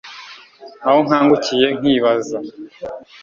aho 0.87 0.99
nkangukiye 1.05 1.67
nkibaza 1.79 2.37